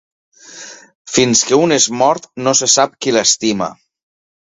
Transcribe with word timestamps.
Fins 1.17 1.45
que 1.51 1.61
un 1.67 1.77
és 1.77 1.87
mort 2.01 2.27
no 2.49 2.57
se 2.63 2.73
sap 2.79 3.01
qui 3.03 3.19
l'estima. 3.19 3.73